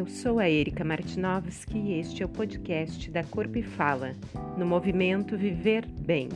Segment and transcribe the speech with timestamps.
[0.00, 4.16] Eu sou a Erika Martinovski e este é o podcast da Corpo e Fala,
[4.56, 6.30] no movimento Viver Bem.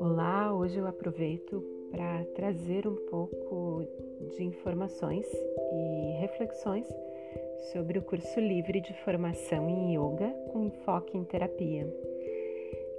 [0.00, 3.84] Olá, hoje eu aproveito para trazer um pouco
[4.34, 5.26] de informações
[5.74, 6.86] e reflexões
[7.70, 11.86] sobre o curso livre de formação em yoga com enfoque em terapia.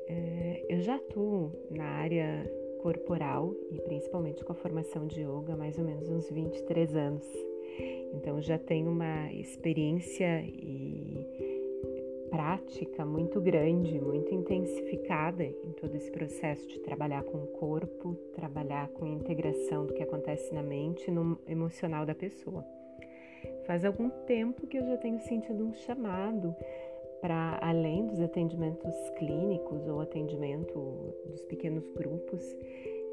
[0.10, 5.58] É, eu já atuo na área corporal e principalmente com a formação de yoga há
[5.58, 7.28] mais ou menos uns 23 anos.
[8.14, 11.26] Então já tenho uma experiência e
[12.30, 18.88] prática muito grande, muito intensificada em todo esse processo de trabalhar com o corpo, trabalhar
[18.90, 22.66] com a integração do que acontece na mente e no emocional da pessoa.
[23.66, 26.56] Faz algum tempo que eu já tenho sentido um chamado
[27.22, 32.44] para além dos atendimentos clínicos ou atendimento dos pequenos grupos,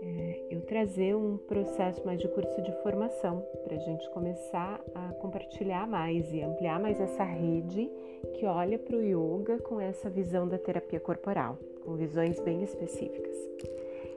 [0.03, 5.13] é, eu trazer um processo mais de curso de formação para a gente começar a
[5.15, 7.91] compartilhar mais e ampliar mais essa rede
[8.35, 13.37] que olha para o yoga com essa visão da terapia corporal, com visões bem específicas.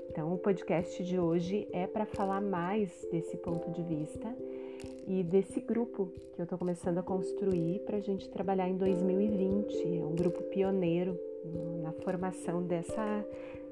[0.09, 4.35] Então, o podcast de hoje é para falar mais desse ponto de vista
[5.07, 9.97] e desse grupo que eu estou começando a construir para a gente trabalhar em 2020.
[9.97, 11.19] É um grupo pioneiro
[11.81, 13.25] na formação dessa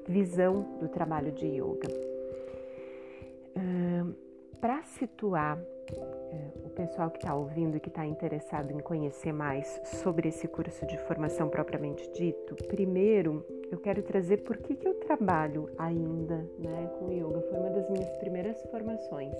[0.06, 1.88] visão do trabalho de yoga.
[3.56, 4.14] Uh,
[4.60, 9.80] para situar uh, o pessoal que está ouvindo e que está interessado em conhecer mais
[9.84, 14.94] sobre esse curso de formação propriamente dito, primeiro eu quero trazer por que, que eu
[14.94, 17.40] trabalho ainda né, com yoga.
[17.48, 19.34] Foi uma das minhas primeiras formações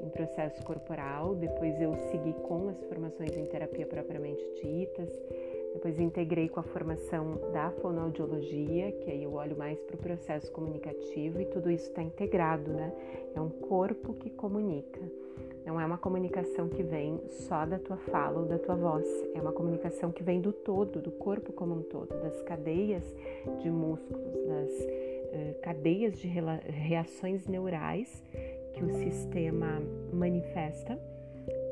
[0.00, 5.08] em processo corporal, depois eu segui com as formações em terapia propriamente ditas,
[5.72, 10.50] depois integrei com a formação da fonoaudiologia, que aí eu olho mais para o processo
[10.52, 12.92] comunicativo e tudo isso está integrado, né?
[13.34, 15.00] É um corpo que comunica.
[15.64, 19.40] Não é uma comunicação que vem só da tua fala ou da tua voz, é
[19.40, 23.04] uma comunicação que vem do todo, do corpo como um todo, das cadeias
[23.60, 28.22] de músculos, das uh, cadeias de reações neurais
[28.74, 29.80] que o sistema
[30.12, 30.98] manifesta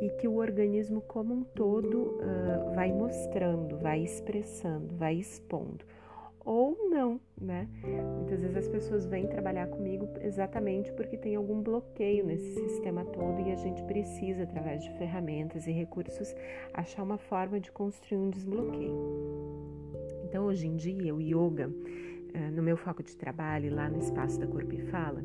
[0.00, 5.84] e que o organismo como um todo uh, vai mostrando, vai expressando, vai expondo.
[6.42, 7.68] Ou não, né?
[8.16, 13.40] Muitas vezes as pessoas vêm trabalhar comigo exatamente porque tem algum bloqueio nesse sistema todo
[13.46, 16.34] e a gente precisa, através de ferramentas e recursos,
[16.72, 18.96] achar uma forma de construir um desbloqueio.
[20.24, 24.40] Então, hoje em dia, o yoga, uh, no meu foco de trabalho, lá no espaço
[24.40, 25.22] da Corpo e Fala,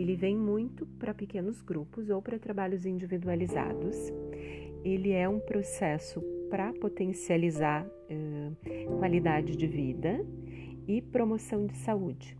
[0.00, 3.96] ele vem muito para pequenos grupos ou para trabalhos individualizados.
[4.84, 10.24] Ele é um processo para potencializar uh, qualidade de vida
[10.86, 12.38] e promoção de saúde.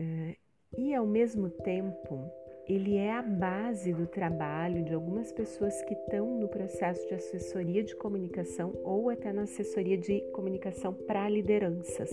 [0.00, 0.36] Uh,
[0.76, 2.28] e ao mesmo tempo,
[2.66, 7.84] ele é a base do trabalho de algumas pessoas que estão no processo de assessoria
[7.84, 12.10] de comunicação ou até na assessoria de comunicação para lideranças.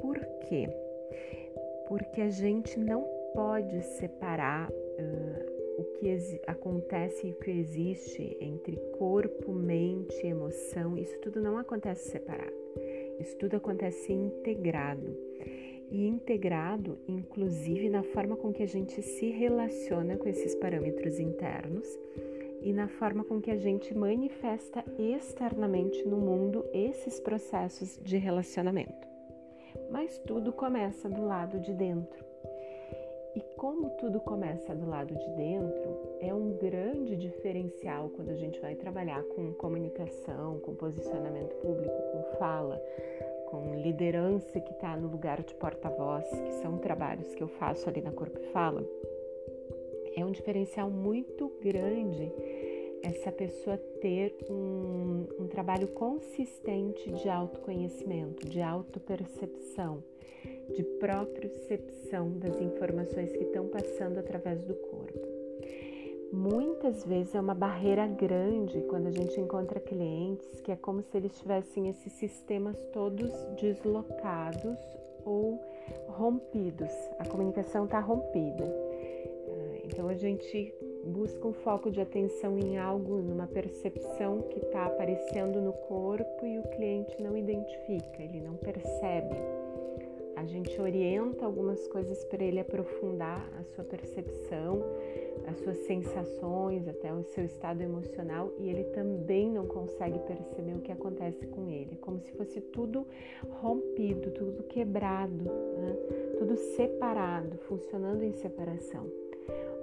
[0.00, 0.18] Por
[0.48, 0.66] quê?
[1.88, 3.04] Porque a gente não
[3.34, 10.96] pode separar uh, o que acontece e o que existe entre corpo, mente, emoção.
[10.96, 12.54] Isso tudo não acontece separado.
[13.20, 15.16] Isso tudo acontece integrado.
[15.90, 21.86] E integrado, inclusive, na forma com que a gente se relaciona com esses parâmetros internos
[22.62, 29.05] e na forma com que a gente manifesta externamente no mundo esses processos de relacionamento
[29.90, 32.24] mas tudo começa do lado de dentro.
[33.34, 38.58] E como tudo começa do lado de dentro, é um grande diferencial quando a gente
[38.60, 42.82] vai trabalhar com comunicação, com posicionamento público, com fala,
[43.50, 48.00] com liderança que está no lugar de porta-voz, que são trabalhos que eu faço ali
[48.00, 48.88] na Corpo e Fala.
[50.16, 52.32] É um diferencial muito grande
[53.02, 60.02] essa pessoa ter um, um trabalho consistente de autoconhecimento, de autopercepção,
[60.74, 65.36] de propriocepção das informações que estão passando através do corpo.
[66.32, 71.16] Muitas vezes é uma barreira grande quando a gente encontra clientes que é como se
[71.16, 74.76] eles tivessem esses sistemas todos deslocados
[75.24, 75.60] ou
[76.08, 76.90] rompidos.
[77.18, 78.64] A comunicação está rompida.
[78.64, 80.74] Ah, então a gente
[81.06, 86.58] busca um foco de atenção em algo, numa percepção que está aparecendo no corpo e
[86.58, 89.36] o cliente não identifica, ele não percebe.
[90.34, 94.82] a gente orienta algumas coisas para ele aprofundar a sua percepção,
[95.46, 100.80] as suas sensações, até o seu estado emocional, e ele também não consegue perceber o
[100.80, 101.94] que acontece com ele.
[101.94, 103.06] É como se fosse tudo
[103.62, 105.96] rompido, tudo quebrado, né?
[106.38, 109.25] tudo separado, funcionando em separação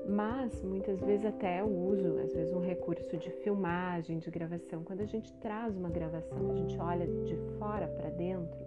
[0.07, 4.83] mas muitas vezes até eu uso, às vezes um recurso de filmagem, de gravação.
[4.83, 8.57] Quando a gente traz uma gravação, a gente olha de fora para dentro,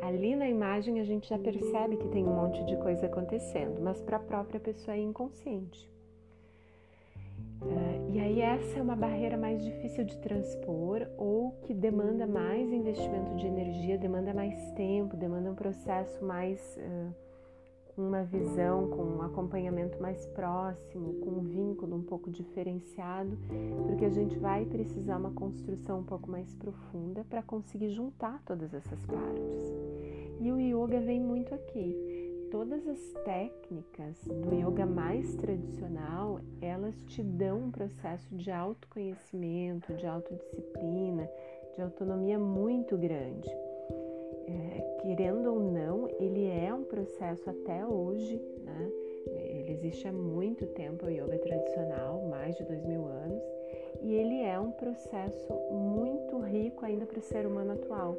[0.00, 4.00] ali na imagem a gente já percebe que tem um monte de coisa acontecendo, mas
[4.00, 5.92] para a própria pessoa é inconsciente.
[7.62, 12.70] Uh, e aí essa é uma barreira mais difícil de transpor ou que demanda mais
[12.70, 17.23] investimento de energia, demanda mais tempo, demanda um processo mais uh,
[17.96, 23.38] uma visão, com um acompanhamento mais próximo, com um vínculo um pouco diferenciado,
[23.86, 28.74] porque a gente vai precisar uma construção um pouco mais profunda para conseguir juntar todas
[28.74, 29.72] essas partes.
[30.40, 31.96] E o yoga vem muito aqui.
[32.50, 40.06] Todas as técnicas do yoga mais tradicional, elas te dão um processo de autoconhecimento, de
[40.06, 41.28] autodisciplina,
[41.74, 43.50] de autonomia muito grande
[45.04, 48.90] querendo ou não, ele é um processo até hoje, né?
[49.26, 53.42] Ele existe há muito tempo, o yoga tradicional, mais de dois mil anos,
[54.00, 58.16] e ele é um processo muito rico ainda para o ser humano atual.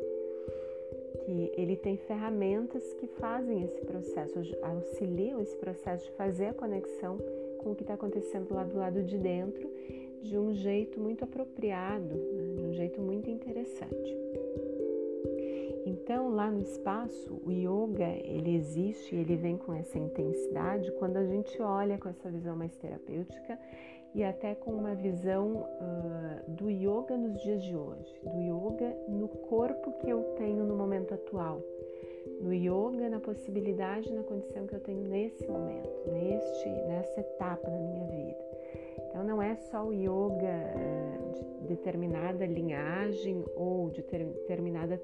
[1.26, 7.18] Que ele tem ferramentas que fazem esse processo, auxiliam esse processo de fazer a conexão
[7.60, 9.68] com o que está acontecendo lá do lado de dentro
[10.22, 12.56] de um jeito muito apropriado, né?
[12.56, 14.16] de um jeito muito interessante.
[15.86, 21.26] Então, lá no espaço, o yoga, ele existe, ele vem com essa intensidade quando a
[21.26, 23.60] gente olha com essa visão mais terapêutica
[24.16, 29.28] e até com uma visão uh, do yoga nos dias de hoje, do yoga no
[29.28, 31.62] corpo que eu tenho no momento atual,
[32.42, 37.78] no yoga na possibilidade, na condição que eu tenho nesse momento, neste, nessa etapa da
[37.78, 38.46] minha vida.
[39.16, 45.02] Então não é só o yoga uh, de determinada linhagem ou de ter, determinada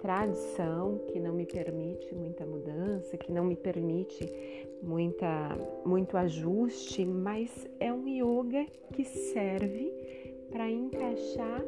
[0.00, 4.24] tradição que não me permite muita mudança, que não me permite
[4.80, 9.92] muita, muito ajuste, mas é um yoga que serve
[10.52, 11.64] para encaixar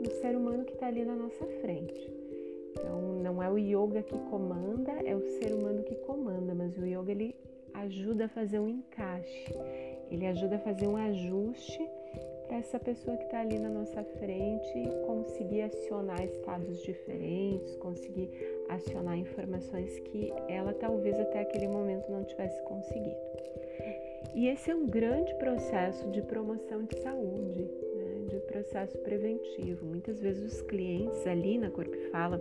[0.00, 2.12] no ser humano que está ali na nossa frente.
[2.72, 6.84] Então, não é o yoga que comanda, é o ser humano que comanda, mas o
[6.84, 7.36] yoga ele
[7.74, 9.54] ajuda a fazer um encaixe,
[10.10, 11.88] ele ajuda a fazer um ajuste
[12.46, 18.30] para essa pessoa que está ali na nossa frente conseguir acionar estados diferentes, conseguir
[18.70, 23.16] acionar informações que ela talvez até aquele momento não tivesse conseguido.
[24.34, 27.62] E esse é um grande processo de promoção de saúde,
[27.94, 28.26] né?
[28.28, 29.84] de processo preventivo.
[29.86, 32.40] Muitas vezes os clientes ali na Corpo Fala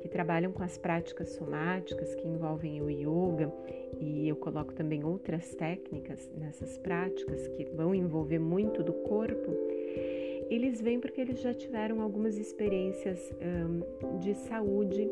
[0.00, 3.52] que trabalham com as práticas somáticas que envolvem o yoga
[3.98, 9.50] e eu coloco também outras técnicas nessas práticas que vão envolver muito do corpo,
[10.48, 15.08] eles vêm porque eles já tiveram algumas experiências um, de saúde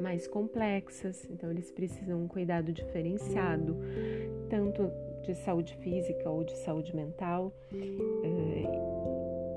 [0.00, 3.76] mais complexas, então eles precisam um cuidado diferenciado,
[4.48, 4.92] tanto
[5.22, 7.52] de saúde física ou de saúde mental.
[7.72, 8.87] Uh,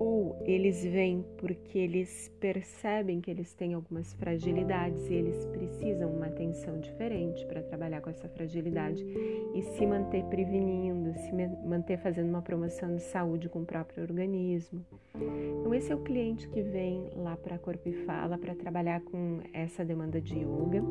[0.01, 6.25] ou eles vêm porque eles percebem que eles têm algumas fragilidades e eles precisam uma
[6.25, 9.05] atenção diferente para trabalhar com essa fragilidade
[9.53, 14.83] e se manter prevenindo, se manter fazendo uma promoção de saúde com o próprio organismo.
[15.13, 19.41] Então, esse é o cliente que vem lá para Corpo e Fala para trabalhar com
[19.53, 20.83] essa demanda de yoga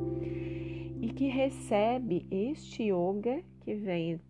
[1.00, 4.20] e que recebe este yoga que vem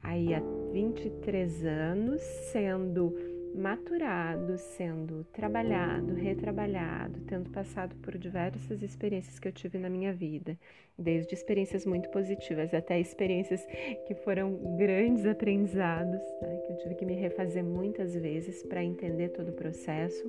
[0.00, 0.40] aí há
[0.72, 2.20] 23 anos
[2.52, 10.12] sendo maturado, sendo trabalhado, retrabalhado, tendo passado por diversas experiências que eu tive na minha
[10.12, 10.56] vida,
[10.96, 13.66] desde experiências muito positivas até experiências
[14.06, 19.30] que foram grandes aprendizados, né, que eu tive que me refazer muitas vezes para entender
[19.30, 20.24] todo o processo.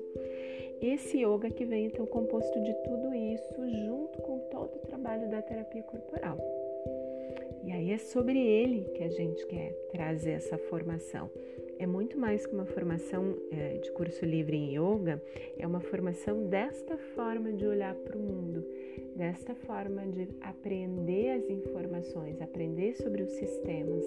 [0.81, 5.41] Esse yoga que vem então composto de tudo isso, junto com todo o trabalho da
[5.41, 6.37] terapia corporal.
[7.63, 11.29] E aí é sobre ele que a gente quer trazer essa formação
[11.79, 15.23] é muito mais que uma formação é, de curso livre em yoga,
[15.57, 18.65] é uma formação desta forma de olhar para o mundo,
[19.15, 24.03] desta forma de aprender as informações, aprender sobre os sistemas,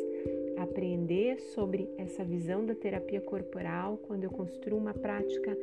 [0.58, 5.56] aprender sobre essa visão da terapia corporal quando eu construo uma prática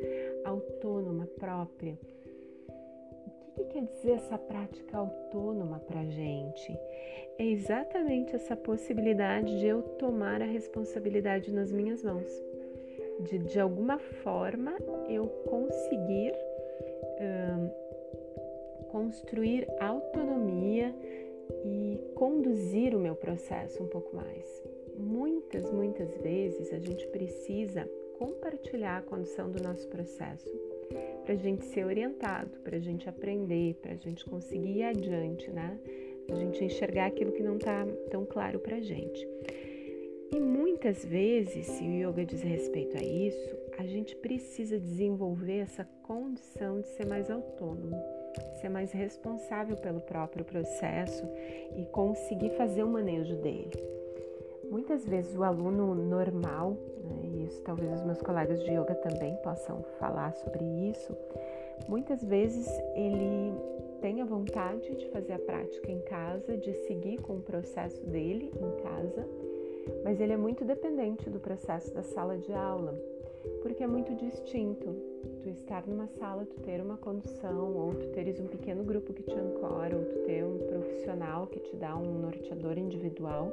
[0.44, 1.96] autônoma, própria
[3.50, 6.78] o que quer dizer essa prática autônoma para a gente?
[7.38, 12.30] É exatamente essa possibilidade de eu tomar a responsabilidade nas minhas mãos,
[13.20, 14.76] de de alguma forma
[15.08, 16.32] eu conseguir
[17.20, 17.70] hum,
[18.90, 20.94] construir autonomia
[21.64, 24.62] e conduzir o meu processo um pouco mais.
[24.96, 27.88] Muitas, muitas vezes a gente precisa
[28.18, 30.48] compartilhar a condução do nosso processo
[31.30, 35.48] para a gente ser orientado, para a gente aprender, para a gente conseguir ir adiante,
[35.48, 35.78] né?
[36.28, 39.24] A gente enxergar aquilo que não está tão claro para a gente.
[40.32, 45.84] E muitas vezes, se o yoga diz respeito a isso, a gente precisa desenvolver essa
[46.02, 47.96] condição de ser mais autônomo,
[48.60, 51.24] ser mais responsável pelo próprio processo
[51.76, 53.99] e conseguir fazer o manejo dele.
[54.70, 59.34] Muitas vezes o aluno normal, né, e isso talvez os meus colegas de yoga também
[59.42, 61.16] possam falar sobre isso,
[61.88, 63.52] muitas vezes ele
[64.00, 68.52] tem a vontade de fazer a prática em casa, de seguir com o processo dele
[68.54, 69.28] em casa,
[70.04, 72.94] mas ele é muito dependente do processo da sala de aula,
[73.62, 74.94] porque é muito distinto
[75.42, 79.22] tu estar numa sala, tu ter uma condução, ou tu teres um pequeno grupo que
[79.22, 83.52] te ancora, ou tu ter um profissional que te dá um norteador individual.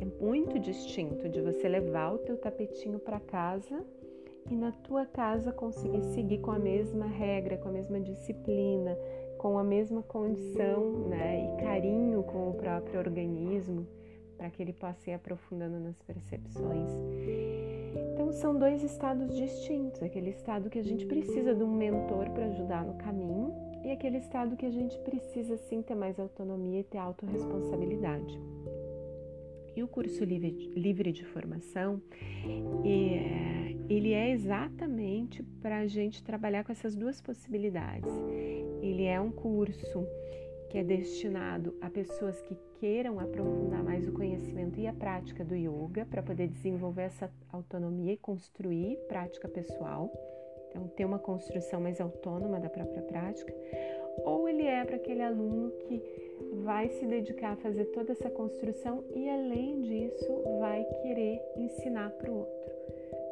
[0.00, 3.84] É muito distinto de você levar o teu tapetinho para casa
[4.50, 8.96] e na tua casa conseguir seguir com a mesma regra, com a mesma disciplina,
[9.36, 13.86] com a mesma condição, né, e carinho com o próprio organismo
[14.40, 16.88] para que ele possa ir aprofundando nas percepções.
[18.14, 22.46] Então, são dois estados distintos: aquele estado que a gente precisa de um mentor para
[22.46, 23.52] ajudar no caminho,
[23.84, 28.40] e aquele estado que a gente precisa sim ter mais autonomia e ter autorresponsabilidade.
[29.76, 32.02] E o curso livre, de formação,
[32.84, 38.12] é, ele é exatamente para a gente trabalhar com essas duas possibilidades.
[38.82, 40.06] Ele é um curso
[40.70, 45.54] que é destinado a pessoas que queiram aprofundar mais o conhecimento e a prática do
[45.54, 50.10] yoga para poder desenvolver essa autonomia e construir prática pessoal.
[50.68, 53.52] Então, ter uma construção mais autônoma da própria prática.
[54.18, 56.02] Ou ele é para aquele aluno que
[56.62, 62.30] vai se dedicar a fazer toda essa construção e, além disso, vai querer ensinar para
[62.30, 62.70] o outro.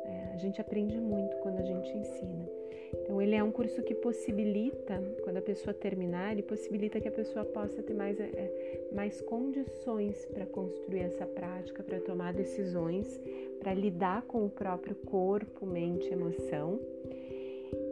[0.05, 2.49] É, a gente aprende muito quando a gente ensina.
[2.93, 7.13] Então, ele é um curso que possibilita, quando a pessoa terminar, ele possibilita que a
[7.13, 13.21] pessoa possa ter mais, é, mais condições para construir essa prática, para tomar decisões,
[13.61, 16.79] para lidar com o próprio corpo, mente, emoção.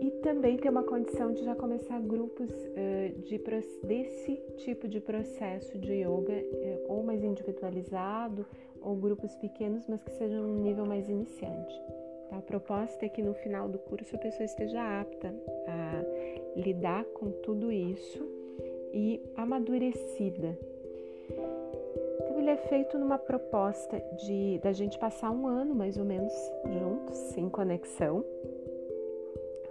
[0.01, 3.39] E também ter uma condição de já começar grupos uh, de,
[3.85, 8.47] desse tipo de processo de yoga, uh, ou mais individualizado,
[8.81, 11.75] ou grupos pequenos, mas que sejam um nível mais iniciante.
[12.31, 15.35] A proposta é que no final do curso a pessoa esteja apta
[15.69, 18.25] a lidar com tudo isso
[18.93, 20.59] e amadurecida.
[22.21, 26.33] Então ele é feito numa proposta de da gente passar um ano mais ou menos
[26.65, 28.25] juntos, em conexão,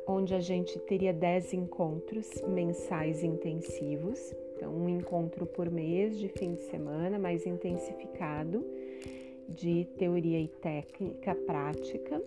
[0.08, 4.20] onde a gente teria 10 encontros mensais intensivos,
[4.56, 8.66] então um encontro por mês de fim de semana, mais intensificado
[9.50, 12.22] de teoria e técnica prática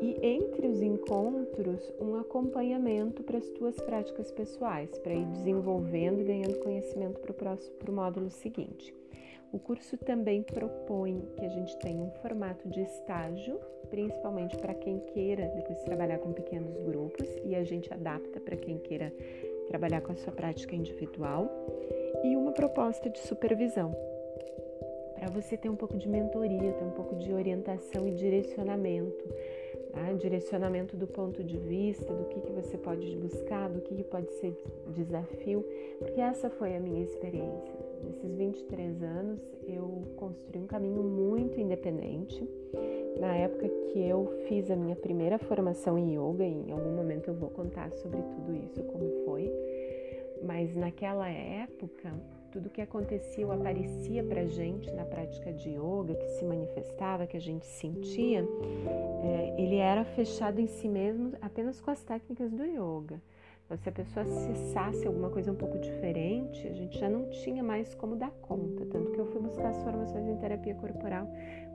[0.00, 6.24] e entre os encontros, um acompanhamento para as tuas práticas pessoais, para ir desenvolvendo e
[6.24, 8.94] ganhando conhecimento para o módulo seguinte.
[9.52, 14.98] O curso também propõe que a gente tenha um formato de estágio, principalmente para quem
[15.00, 19.12] queira depois trabalhar com pequenos grupos, e a gente adapta para quem queira
[19.68, 21.48] trabalhar com a sua prática individual,
[22.24, 23.94] e uma proposta de supervisão,
[25.14, 29.24] para você ter um pouco de mentoria, ter um pouco de orientação e direcionamento
[29.92, 30.10] Tá?
[30.14, 34.32] Direcionamento do ponto de vista, do que, que você pode buscar, do que, que pode
[34.32, 34.56] ser
[34.88, 35.64] desafio,
[35.98, 37.91] porque essa foi a minha experiência.
[38.02, 42.46] Nesses 23 anos, eu construí um caminho muito independente.
[43.20, 47.34] Na época que eu fiz a minha primeira formação em yoga, em algum momento eu
[47.34, 49.52] vou contar sobre tudo isso, como foi,
[50.42, 52.12] mas naquela época
[52.52, 57.36] tudo que acontecia ou aparecia para gente na prática de yoga, que se manifestava, que
[57.36, 58.46] a gente sentia,
[59.24, 63.20] é, ele era fechado em si mesmo apenas com as técnicas do yoga.
[63.76, 67.94] Se a pessoa acessasse alguma coisa um pouco diferente, a gente já não tinha mais
[67.94, 68.84] como dar conta.
[68.86, 71.26] Tanto que eu fui buscar as formações em terapia corporal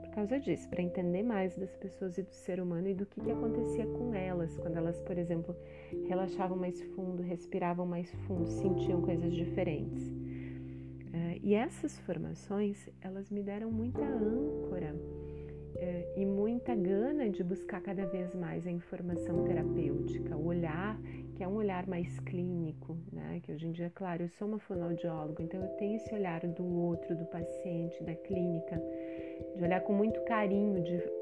[0.08, 3.20] por causa disso, para entender mais das pessoas e do ser humano e do que,
[3.20, 5.54] que acontecia com elas, quando elas, por exemplo,
[6.08, 10.08] relaxavam mais fundo, respiravam mais fundo, sentiam coisas diferentes.
[10.08, 17.80] Uh, e essas formações, elas me deram muita âncora uh, e muita gana de buscar
[17.80, 20.36] cada vez mais a informação terapêutica,
[21.68, 23.40] olhar mais clínico, né?
[23.44, 26.64] Que hoje em dia, claro, eu sou uma fonoaudióloga, então eu tenho esse olhar do
[26.64, 28.82] outro, do paciente, da clínica,
[29.54, 31.18] de olhar com muito carinho, de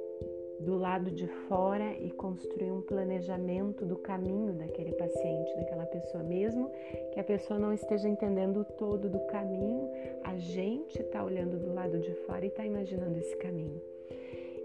[0.61, 6.71] do lado de fora e construir um planejamento do caminho daquele paciente, daquela pessoa mesmo,
[7.13, 9.91] que a pessoa não esteja entendendo o todo do caminho,
[10.25, 13.83] a gente está olhando do lado de fora e está imaginando esse caminho.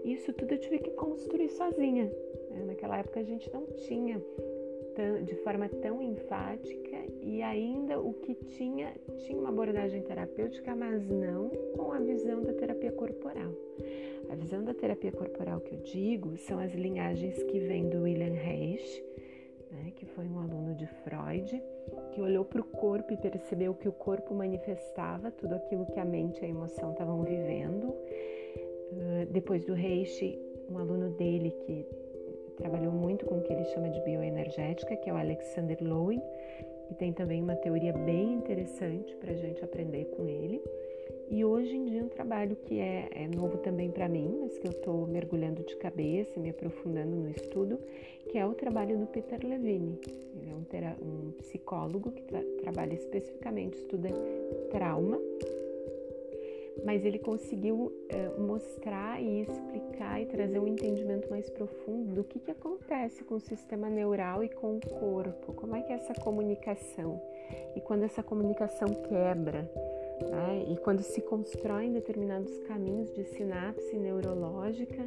[0.02, 2.10] Isso tudo eu tive que construir sozinha.
[2.50, 2.64] Né?
[2.68, 4.18] Naquela época a gente não tinha
[5.24, 11.48] de forma tão enfática e ainda o que tinha tinha uma abordagem terapêutica, mas não
[11.76, 13.52] com a visão da terapia corporal.
[14.30, 18.34] A visão da terapia corporal que eu digo são as linhagens que vêm do William
[18.34, 19.04] Reich,
[19.70, 21.62] né, que foi um aluno de Freud,
[22.12, 26.04] que olhou para o corpo e percebeu que o corpo manifestava tudo aquilo que a
[26.04, 27.88] mente e a emoção estavam vivendo.
[27.88, 31.86] Uh, depois do Reich, um aluno dele que
[33.42, 36.22] que ele chama de bioenergética, que é o Alexander Lowen,
[36.86, 40.62] que tem também uma teoria bem interessante para a gente aprender com ele.
[41.28, 44.66] E hoje em dia um trabalho que é, é novo também para mim, mas que
[44.66, 47.78] eu estou mergulhando de cabeça, me aprofundando no estudo,
[48.28, 49.98] que é o trabalho do Peter Levine.
[50.34, 54.10] Ele é um, um psicólogo que tra trabalha especificamente, estuda
[54.70, 55.18] trauma,
[56.84, 62.38] mas ele conseguiu é, mostrar e explicar e trazer um entendimento mais profundo do que,
[62.38, 66.14] que acontece com o sistema neural e com o corpo, como é que é essa
[66.14, 67.20] comunicação.
[67.76, 69.70] E quando essa comunicação quebra,
[70.30, 70.64] né?
[70.68, 75.02] E quando se constroem determinados caminhos de sinapse neurológica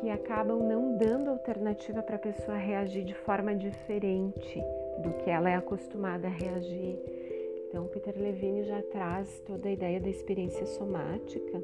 [0.00, 4.62] que acabam não dando alternativa para a pessoa reagir de forma diferente
[4.98, 6.98] do que ela é acostumada a reagir.
[7.74, 11.60] Então, Peter Levine já traz toda a ideia da experiência somática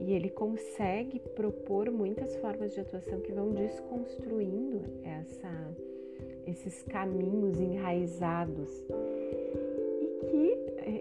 [0.00, 5.50] e ele consegue propor muitas formas de atuação que vão desconstruindo essa,
[6.46, 8.70] esses caminhos enraizados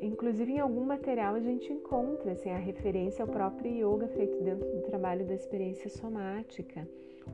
[0.02, 4.70] inclusive em algum material a gente encontra assim, a referência ao próprio yoga feito dentro
[4.70, 6.88] do trabalho da experiência somática.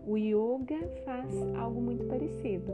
[0.08, 2.72] O yoga faz algo muito parecido,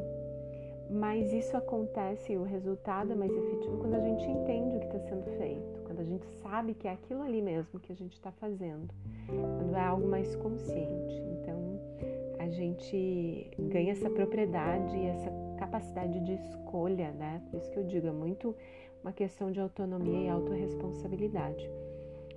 [0.90, 5.00] mas isso acontece, o resultado é mais efetivo quando a gente entende o que está
[5.00, 8.32] sendo feito, quando a gente sabe que é aquilo ali mesmo que a gente está
[8.32, 8.94] fazendo,
[9.28, 11.16] quando é algo mais consciente.
[11.40, 11.80] Então
[12.40, 17.42] a gente ganha essa propriedade, essa capacidade de escolha, né?
[17.50, 18.56] Por isso que eu digo, é muito
[19.02, 21.70] uma questão de autonomia e autorresponsabilidade.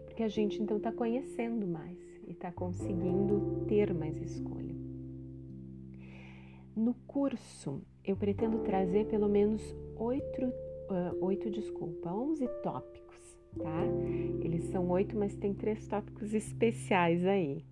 [0.06, 4.74] Porque a gente então está conhecendo mais e está conseguindo ter mais escolha.
[6.74, 9.62] No curso, eu pretendo trazer pelo menos
[9.96, 13.84] oito, uh, oito desculpa, onze tópicos, tá?
[14.42, 17.64] Eles são oito, mas tem três tópicos especiais aí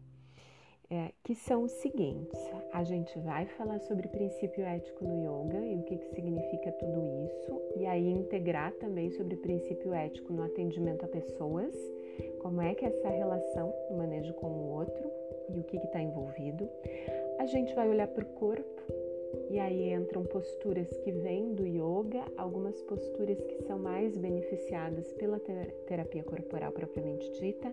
[0.90, 2.38] é, que são os seguintes:
[2.72, 7.04] a gente vai falar sobre princípio ético no yoga e o que, que significa tudo
[7.04, 11.74] isso, e aí integrar também sobre princípio ético no atendimento a pessoas,
[12.40, 15.10] como é que é essa relação do manejo com o outro
[15.48, 16.68] e o que está envolvido.
[17.38, 18.82] A gente vai olhar para o corpo
[19.50, 25.40] e aí entram posturas que vêm do yoga, algumas posturas que são mais beneficiadas pela
[25.86, 27.72] terapia corporal propriamente dita.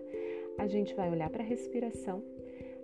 [0.58, 2.22] A gente vai olhar para a respiração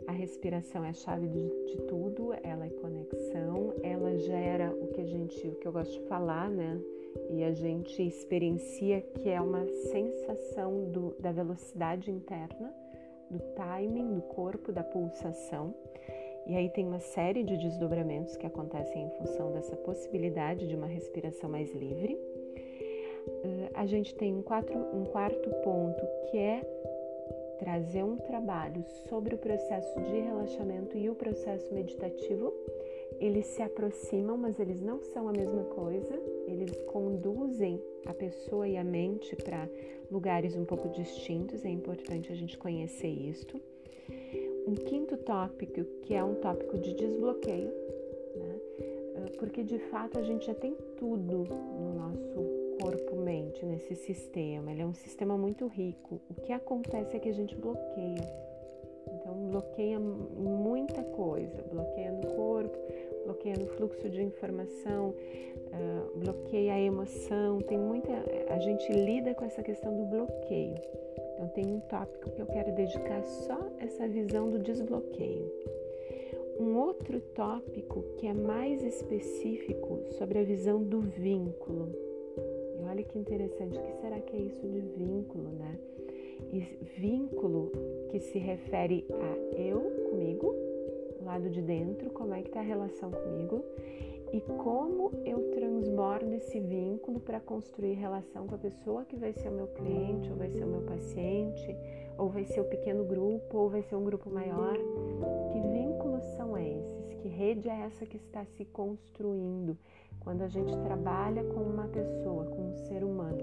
[0.07, 5.01] a respiração é a chave de, de, tudo, ela é conexão, ela gera o que
[5.01, 6.81] a gente, o que eu gosto de falar, né?
[7.31, 12.75] E a gente experiencia que é uma sensação do, da velocidade interna,
[13.31, 15.75] do timing do corpo, da pulsação.
[16.47, 20.87] E aí tem uma série de desdobramentos que acontecem em função dessa possibilidade de uma
[20.87, 22.15] respiração mais livre.
[22.15, 26.63] Uh, a gente tem um, quatro, um quarto ponto que é
[27.61, 32.53] trazer um trabalho sobre o processo de relaxamento e o processo meditativo.
[33.21, 36.19] Eles se aproximam, mas eles não são a mesma coisa.
[36.47, 39.69] Eles conduzem a pessoa e a mente para
[40.11, 41.63] lugares um pouco distintos.
[41.65, 43.61] É importante a gente conhecer isto.
[44.71, 47.73] Um quinto tópico, que é um tópico de desbloqueio,
[48.37, 48.61] né?
[49.17, 54.71] Ah, porque de fato a gente já tem tudo no nosso corpo-mente nesse sistema.
[54.71, 56.21] Ele é um sistema muito rico.
[56.31, 58.33] O que acontece é que a gente bloqueia.
[59.13, 61.65] Então, bloqueia muita coisa.
[61.69, 62.79] Bloqueia no corpo,
[63.25, 67.59] bloqueia no fluxo de informação, uh, bloqueia a emoção.
[67.63, 68.13] Tem muita.
[68.49, 70.77] A gente lida com essa questão do bloqueio.
[71.41, 75.51] Então, tem um tópico que eu quero dedicar só essa visão do desbloqueio.
[76.61, 82.11] Um outro tópico que é mais específico sobre a visão do vínculo
[82.91, 85.79] olha que interessante, o que será que é isso de vínculo, né?
[86.53, 86.61] E
[86.99, 87.71] vínculo
[88.11, 90.55] que se refere a eu comigo,
[91.21, 93.65] o lado de dentro, como é que está a relação comigo
[94.33, 99.49] e como eu transbordo esse vínculo para construir relação com a pessoa que vai ser
[99.49, 101.77] o meu cliente, ou vai ser o meu paciente,
[102.17, 104.77] ou vai ser o pequeno grupo, ou vai ser um grupo maior.
[105.53, 107.15] Que vínculo vínculos são esses?
[107.21, 109.77] Que rede é essa que está se construindo
[110.21, 113.43] quando a gente trabalha com uma pessoa, com um ser humano?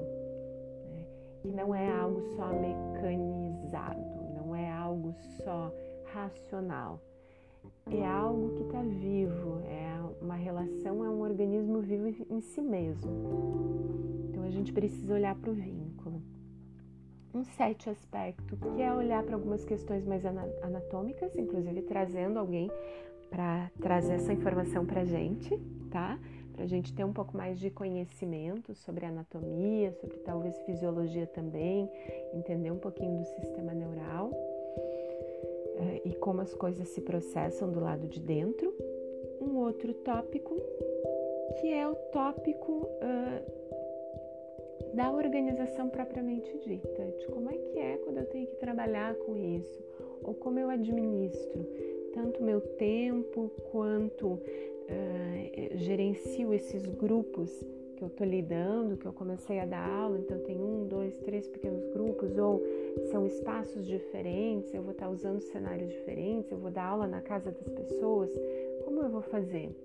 [0.89, 1.05] Né?
[1.43, 4.01] E não é algo só mecanizado,
[4.35, 5.13] não é algo
[5.43, 5.71] só
[6.05, 6.99] racional.
[7.91, 9.87] É algo que está vivo, é
[10.21, 13.11] uma relação, é um organismo vivo em si mesmo.
[14.29, 16.21] Então a gente precisa olhar para o vínculo
[17.33, 22.69] um sete aspecto, que é olhar para algumas questões mais anatômicas, inclusive trazendo alguém
[23.29, 25.55] para trazer essa informação para a gente,
[25.91, 26.17] tá?
[26.53, 31.89] Para a gente ter um pouco mais de conhecimento sobre anatomia, sobre talvez fisiologia também,
[32.33, 34.31] entender um pouquinho do sistema neural
[36.03, 38.73] e como as coisas se processam do lado de dentro.
[39.39, 40.55] Um outro tópico
[41.59, 43.41] que é o tópico uh,
[44.93, 49.35] da organização propriamente dita, de como é que é quando eu tenho que trabalhar com
[49.35, 49.83] isso,
[50.23, 51.65] ou como eu administro
[52.13, 54.39] tanto meu tempo quanto uh,
[55.75, 57.51] gerencio esses grupos
[57.97, 61.47] que eu estou lidando, que eu comecei a dar aula, então tem um, dois, três
[61.47, 62.63] pequenos grupos, ou
[63.11, 67.51] são espaços diferentes, eu vou estar usando cenários diferentes, eu vou dar aula na casa
[67.51, 68.31] das pessoas,
[68.85, 69.75] como eu vou fazer?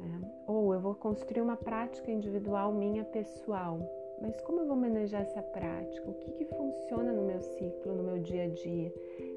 [0.00, 3.80] É, ou eu vou construir uma prática individual minha pessoal,
[4.22, 6.08] mas como eu vou manejar essa prática?
[6.08, 8.92] O que, que funciona no meu ciclo, no meu dia a dia?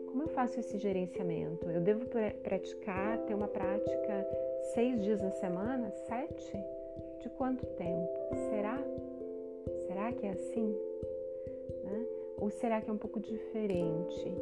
[0.06, 1.68] Como eu faço esse gerenciamento?
[1.70, 2.06] Eu devo
[2.44, 4.28] praticar, ter uma prática
[4.74, 5.90] seis dias na semana?
[6.08, 6.81] Sete?
[7.22, 8.10] De quanto tempo?
[8.50, 8.80] Será?
[9.88, 10.76] Será que é assim?
[11.84, 12.06] Né?
[12.38, 14.34] Ou será que é um pouco diferente?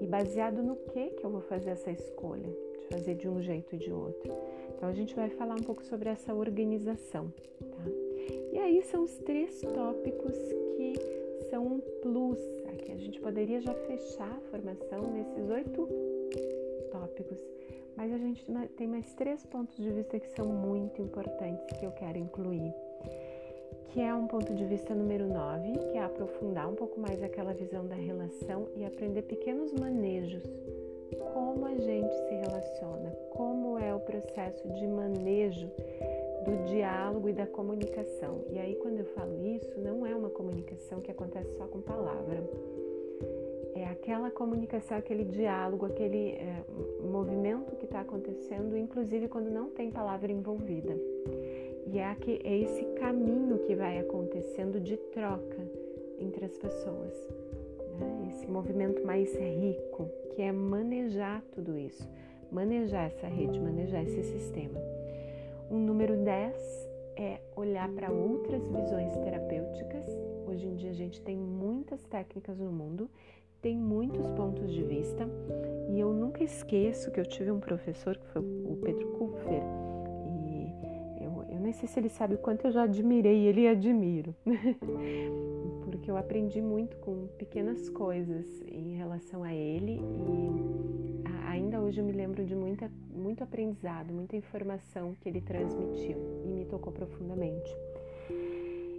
[0.00, 2.48] E baseado no que que eu vou fazer essa escolha?
[2.78, 4.32] De fazer de um jeito e de outro.
[4.76, 7.84] Então a gente vai falar um pouco sobre essa organização, tá?
[8.52, 10.36] E aí são os três tópicos
[10.76, 10.94] que
[11.50, 12.38] são um plus.
[12.72, 15.88] Aqui a gente poderia já fechar a formação nesses oito
[16.92, 17.44] tópicos,
[17.98, 18.44] mas a gente
[18.76, 22.72] tem mais três pontos de vista que são muito importantes que eu quero incluir.
[23.88, 27.52] Que é um ponto de vista número 9, que é aprofundar um pouco mais aquela
[27.52, 30.44] visão da relação e aprender pequenos manejos.
[31.34, 35.68] Como a gente se relaciona, como é o processo de manejo
[36.44, 38.44] do diálogo e da comunicação.
[38.52, 42.48] E aí, quando eu falo isso, não é uma comunicação que acontece só com palavra.
[43.78, 46.64] É aquela comunicação, aquele diálogo, aquele é,
[47.08, 50.98] movimento que está acontecendo, inclusive quando não tem palavra envolvida.
[51.86, 55.64] E é, aqui, é esse caminho que vai acontecendo de troca
[56.18, 57.14] entre as pessoas.
[58.00, 58.30] Né?
[58.30, 62.02] Esse movimento mais rico, que é manejar tudo isso,
[62.50, 64.80] manejar essa rede, manejar esse sistema.
[65.70, 70.04] O número 10 é olhar para outras visões terapêuticas.
[70.48, 73.08] Hoje em dia a gente tem muitas técnicas no mundo,
[73.60, 75.28] tem muitos pontos de vista.
[75.90, 79.62] E eu nunca esqueço que eu tive um professor que foi o Pedro Kupfer.
[80.26, 84.34] E eu, eu nem sei se ele sabe o quanto eu já admirei ele admiro,
[85.84, 90.00] porque eu aprendi muito com pequenas coisas em relação a ele.
[90.00, 90.88] E
[91.48, 96.52] ainda hoje eu me lembro de muita, muito aprendizado, muita informação que ele transmitiu e
[96.52, 97.74] me tocou profundamente.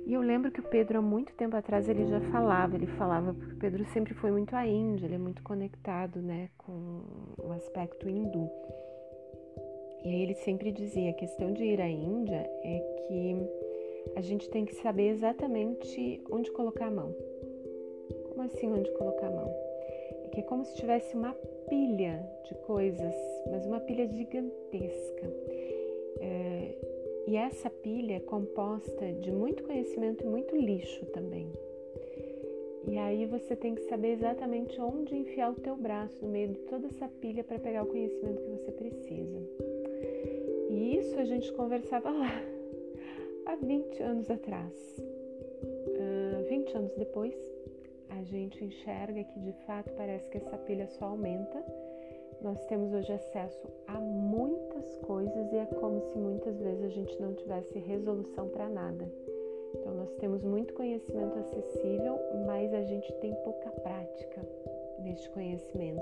[0.09, 3.31] E eu lembro que o Pedro, há muito tempo atrás, ele já falava, ele falava,
[3.31, 7.03] porque o Pedro sempre foi muito à Índia, ele é muito conectado né, com
[7.37, 8.49] o aspecto hindu.
[10.03, 13.35] E aí ele sempre dizia, a questão de ir à Índia é que
[14.15, 17.15] a gente tem que saber exatamente onde colocar a mão.
[18.29, 19.53] Como assim onde colocar a mão?
[20.23, 21.33] É que é como se tivesse uma
[21.69, 23.13] pilha de coisas,
[23.51, 25.31] mas uma pilha gigantesca.
[27.29, 31.47] E essa pilha é composta de muito conhecimento e muito lixo também.
[32.87, 36.59] E aí você tem que saber exatamente onde enfiar o teu braço no meio de
[36.61, 39.37] toda essa pilha para pegar o conhecimento que você precisa.
[40.71, 42.41] E isso a gente conversava lá
[43.45, 44.73] há 20 anos atrás.
[44.97, 47.35] Uh, 20 anos depois,
[48.09, 51.63] a gente enxerga que de fato parece que essa pilha só aumenta.
[52.41, 57.21] Nós temos hoje acesso a muitas coisas e é como se muitas vezes a gente
[57.21, 59.09] não tivesse resolução para nada.
[59.75, 64.41] Então, nós temos muito conhecimento acessível, mas a gente tem pouca prática
[64.99, 66.01] neste conhecimento.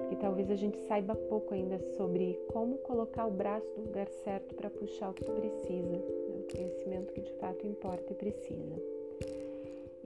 [0.00, 4.54] Porque talvez a gente saiba pouco ainda sobre como colocar o braço no lugar certo
[4.54, 6.02] para puxar o que precisa, né?
[6.28, 9.03] o conhecimento que de fato importa e precisa.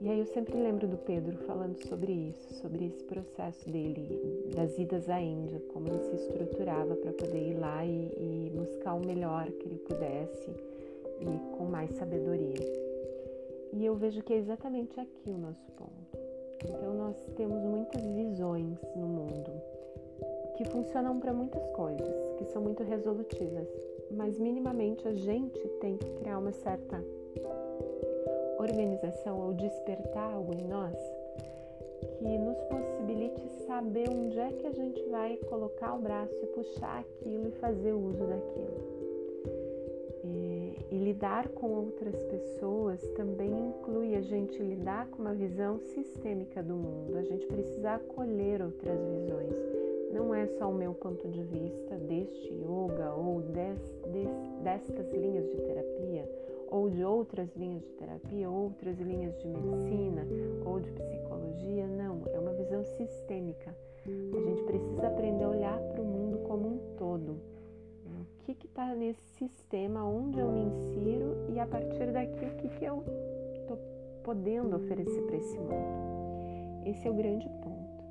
[0.00, 4.78] E aí eu sempre lembro do Pedro falando sobre isso, sobre esse processo dele, das
[4.78, 9.04] idas à Índia, como ele se estruturava para poder ir lá e, e, buscar o
[9.04, 10.50] melhor que ele pudesse
[11.20, 12.64] e com mais sabedoria.
[13.72, 16.16] E eu vejo que é exatamente aqui o nosso ponto.
[16.64, 19.50] Então nós temos muitas visões no mundo
[20.56, 23.68] que funcionam para muitas coisas, que são muito resolutivas,
[24.12, 27.02] mas minimamente a gente tem que criar uma certa
[28.58, 30.96] organização ou despertar algo em nós
[32.18, 37.00] que nos possibilite saber onde é que a gente vai colocar o braço e puxar
[37.00, 38.98] aquilo e fazer uso daquilo.
[40.24, 46.62] E, e lidar com outras pessoas também inclui a gente lidar com uma visão sistêmica
[46.62, 47.16] do mundo.
[47.16, 49.54] A gente precisa acolher outras visões.
[50.12, 53.78] Não é só o meu ponto de vista deste yoga ou des,
[54.10, 60.26] des, destas linhas de terapia ou de outras linhas de terapia, outras linhas de medicina
[60.64, 63.74] ou de psicologia, não, é uma visão sistêmica.
[64.06, 67.40] A gente precisa aprender a olhar para o mundo como um todo.
[68.48, 72.68] O que está nesse sistema, onde eu me insiro e a partir daqui o que,
[72.70, 73.04] que eu
[73.54, 73.78] estou
[74.22, 76.84] podendo oferecer para esse mundo.
[76.86, 78.04] Esse é o grande ponto.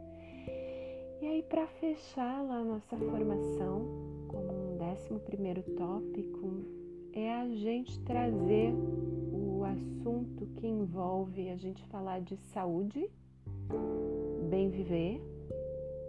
[1.22, 3.82] E aí, para fechar lá a nossa formação,
[4.28, 6.77] como um décimo primeiro tópico,
[7.20, 8.72] é a gente trazer
[9.32, 13.10] o assunto que envolve a gente falar de saúde,
[14.52, 15.20] bem viver,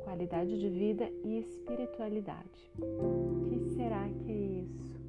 [0.05, 2.71] qualidade de vida e espiritualidade.
[2.79, 5.01] O que será que é isso?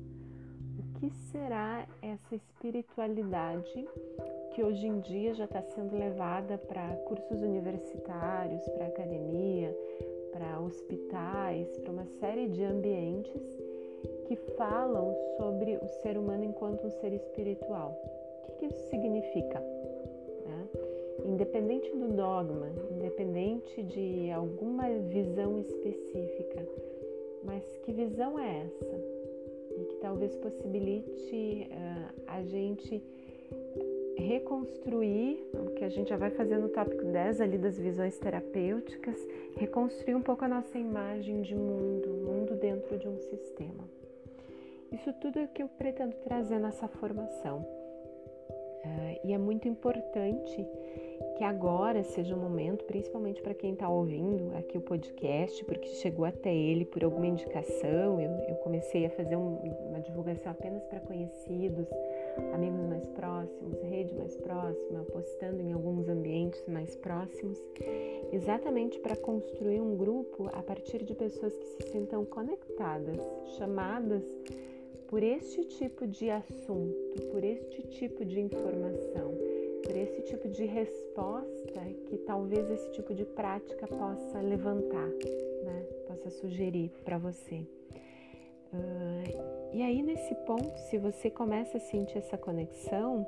[0.79, 3.85] O que será essa espiritualidade
[4.55, 9.75] que hoje em dia já está sendo levada para cursos universitários, para academia,
[10.31, 13.68] para hospitais, para uma série de ambientes
[14.29, 17.99] que falam sobre o ser humano enquanto um ser espiritual.
[18.47, 19.59] O que, isso significa?
[19.59, 20.67] Né?
[21.25, 26.63] Independente do dogma, independente de alguma visão específica,
[27.43, 29.01] mas que visão é essa?
[29.79, 33.03] E que talvez possibilite uh, a gente
[34.15, 39.27] reconstruir, o que a gente já vai fazer no tópico 10 ali das visões terapêuticas,
[39.55, 43.98] reconstruir um pouco a nossa imagem de mundo, mundo dentro de um sistema.
[44.91, 47.59] Isso tudo é o que eu pretendo trazer nessa formação.
[47.59, 50.65] Uh, e é muito importante
[51.37, 55.87] que agora seja o um momento, principalmente para quem está ouvindo aqui o podcast, porque
[55.95, 58.19] chegou até ele por alguma indicação.
[58.19, 59.55] Eu, eu comecei a fazer um,
[59.89, 61.87] uma divulgação apenas para conhecidos,
[62.53, 67.61] amigos mais próximos, rede mais próxima, postando em alguns ambientes mais próximos,
[68.31, 73.19] exatamente para construir um grupo a partir de pessoas que se sintam conectadas,
[73.57, 74.23] chamadas
[75.09, 79.33] por este tipo de assunto, por este tipo de informação,
[79.83, 85.09] por esse tipo de resposta que talvez esse tipo de prática possa levantar,
[85.63, 85.85] né?
[86.07, 87.65] possa sugerir para você.
[88.71, 93.25] Uh, e aí, nesse ponto, se você começa a sentir essa conexão,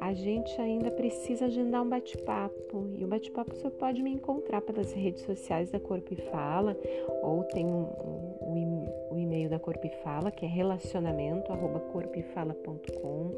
[0.00, 2.88] a gente ainda precisa agendar um bate-papo.
[2.96, 6.76] E o bate-papo você pode me encontrar pelas redes sociais da Corpo e Fala,
[7.20, 8.75] ou tem um, um, o e-mail
[9.44, 13.30] da Corpo e Fala, que é relacionamento arroba corpofala.com,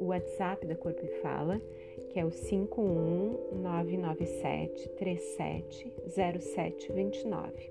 [0.00, 1.62] o WhatsApp da Corpo e Fala,
[2.08, 7.70] que é o 51997 370729.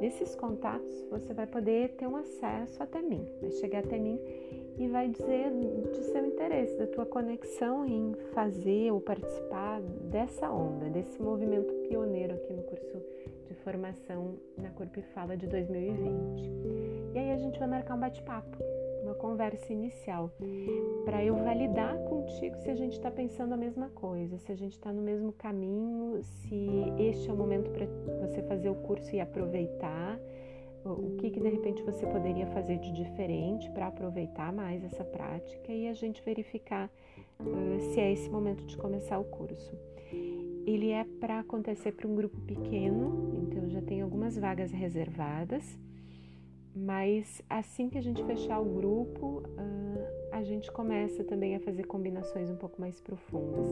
[0.00, 4.18] Nesses contatos você vai poder ter um acesso até mim, vai chegar até mim
[4.78, 5.50] e vai dizer
[5.92, 12.34] de seu interesse, da tua conexão em fazer ou participar dessa onda, desse movimento pioneiro
[12.34, 13.02] aqui no curso
[13.68, 17.14] formação na Corpo e Fala de 2020.
[17.14, 18.56] E aí a gente vai marcar um bate-papo,
[19.02, 20.32] uma conversa inicial,
[21.04, 24.72] para eu validar contigo se a gente está pensando a mesma coisa, se a gente
[24.72, 26.66] está no mesmo caminho, se
[26.98, 27.84] este é o momento para
[28.26, 30.18] você fazer o curso e aproveitar
[30.86, 35.70] o que, que de repente você poderia fazer de diferente para aproveitar mais essa prática
[35.70, 36.90] e a gente verificar
[37.38, 39.76] uh, se é esse momento de começar o curso.
[40.68, 45.78] Ele é para acontecer para um grupo pequeno, então já tem algumas vagas reservadas,
[46.74, 51.84] mas assim que a gente fechar o grupo, uh, a gente começa também a fazer
[51.84, 53.70] combinações um pouco mais profundas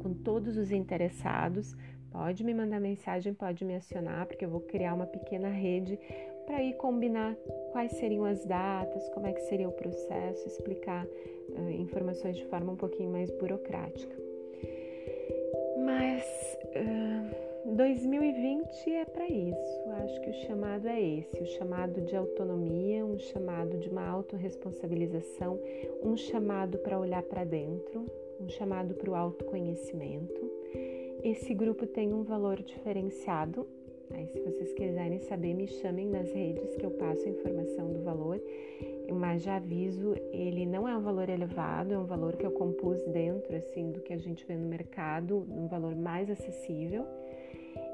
[0.00, 1.74] com todos os interessados
[2.14, 5.98] Pode me mandar mensagem, pode me acionar, porque eu vou criar uma pequena rede
[6.46, 7.34] para ir combinar
[7.72, 12.70] quais seriam as datas, como é que seria o processo, explicar uh, informações de forma
[12.70, 14.23] um pouquinho mais burocrática.
[15.84, 16.24] Mas
[16.76, 19.90] uh, 2020 é para isso.
[20.02, 25.60] Acho que o chamado é esse, o chamado de autonomia, um chamado de uma autorresponsabilização,
[26.02, 28.06] um chamado para olhar para dentro,
[28.40, 30.54] um chamado para o autoconhecimento
[31.24, 33.66] esse grupo tem um valor diferenciado.
[34.12, 38.02] Aí, se vocês quiserem saber, me chamem nas redes que eu passo a informação do
[38.02, 38.40] valor.
[39.12, 43.02] Mas já aviso, ele não é um valor elevado, é um valor que eu compus
[43.04, 47.04] dentro assim do que a gente vê no mercado, um valor mais acessível.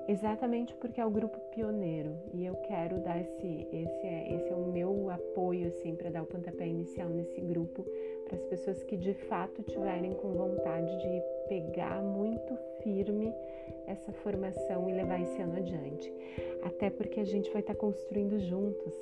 [0.09, 4.55] exatamente porque é o grupo pioneiro e eu quero dar esse esse é esse é
[4.55, 7.85] o meu apoio assim para dar o pontapé inicial nesse grupo
[8.25, 13.33] para as pessoas que de fato tiverem com vontade de pegar muito firme
[13.90, 16.12] essa formação e levar esse ano adiante.
[16.62, 18.94] Até porque a gente vai estar construindo juntos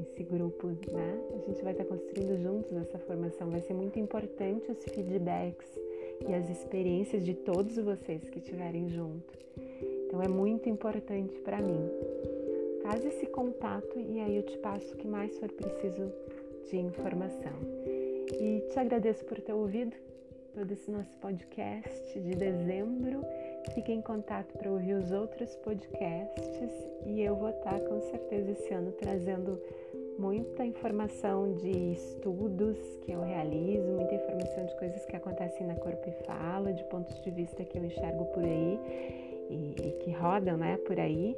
[0.00, 1.20] esse grupo, né?
[1.34, 3.50] A gente vai estar construindo juntos essa formação.
[3.50, 5.78] Vai ser muito importante os feedbacks
[6.26, 9.38] e as experiências de todos vocês que estiverem junto.
[10.06, 11.88] Então é muito importante para mim.
[12.82, 16.12] Faz esse contato e aí eu te passo o que mais for preciso
[16.70, 17.52] de informação.
[18.40, 19.94] E te agradeço por ter ouvido
[20.54, 23.24] todo esse nosso podcast de dezembro.
[23.70, 26.72] Fique em contato para ouvir os outros podcasts
[27.06, 29.58] e eu vou estar com certeza esse ano trazendo
[30.18, 36.08] muita informação de estudos que eu realizo, muita informação de coisas que acontecem na Corpo
[36.08, 38.78] e Fala, de pontos de vista que eu enxergo por aí
[39.48, 41.36] e, e que rodam né, por aí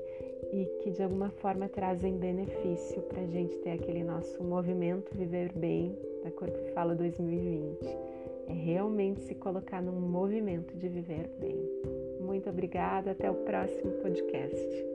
[0.53, 5.53] e que de alguma forma trazem benefício para a gente ter aquele nosso movimento Viver
[5.53, 7.87] Bem da Corpo e Fala 2020.
[8.47, 12.04] É realmente se colocar num movimento de viver bem.
[12.25, 14.94] Muito obrigada, até o próximo podcast.